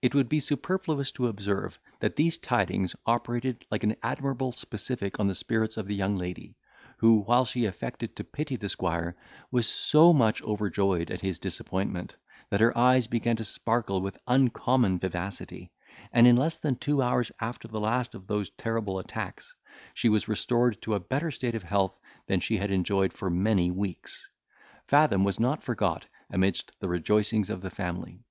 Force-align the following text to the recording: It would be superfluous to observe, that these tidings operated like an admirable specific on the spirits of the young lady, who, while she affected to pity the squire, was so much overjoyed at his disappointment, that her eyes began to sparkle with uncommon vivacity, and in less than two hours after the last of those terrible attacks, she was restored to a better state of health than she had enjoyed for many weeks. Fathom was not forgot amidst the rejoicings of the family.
It 0.00 0.14
would 0.14 0.30
be 0.30 0.40
superfluous 0.40 1.10
to 1.10 1.26
observe, 1.28 1.78
that 2.00 2.16
these 2.16 2.38
tidings 2.38 2.96
operated 3.04 3.66
like 3.70 3.84
an 3.84 3.96
admirable 4.02 4.50
specific 4.52 5.20
on 5.20 5.28
the 5.28 5.34
spirits 5.34 5.76
of 5.76 5.86
the 5.86 5.94
young 5.94 6.16
lady, 6.16 6.56
who, 7.00 7.20
while 7.24 7.44
she 7.44 7.66
affected 7.66 8.16
to 8.16 8.24
pity 8.24 8.56
the 8.56 8.70
squire, 8.70 9.14
was 9.50 9.66
so 9.68 10.14
much 10.14 10.40
overjoyed 10.40 11.10
at 11.10 11.20
his 11.20 11.38
disappointment, 11.38 12.16
that 12.48 12.62
her 12.62 12.74
eyes 12.78 13.08
began 13.08 13.36
to 13.36 13.44
sparkle 13.44 14.00
with 14.00 14.18
uncommon 14.26 14.98
vivacity, 14.98 15.70
and 16.14 16.26
in 16.26 16.34
less 16.34 16.56
than 16.56 16.76
two 16.76 17.02
hours 17.02 17.30
after 17.38 17.68
the 17.68 17.78
last 17.78 18.14
of 18.14 18.26
those 18.28 18.48
terrible 18.56 18.98
attacks, 18.98 19.54
she 19.92 20.08
was 20.08 20.28
restored 20.28 20.80
to 20.80 20.94
a 20.94 20.98
better 20.98 21.30
state 21.30 21.54
of 21.54 21.62
health 21.62 21.98
than 22.26 22.40
she 22.40 22.56
had 22.56 22.70
enjoyed 22.70 23.12
for 23.12 23.28
many 23.28 23.70
weeks. 23.70 24.26
Fathom 24.88 25.24
was 25.24 25.38
not 25.38 25.62
forgot 25.62 26.06
amidst 26.30 26.72
the 26.80 26.88
rejoicings 26.88 27.50
of 27.50 27.60
the 27.60 27.68
family. 27.68 28.24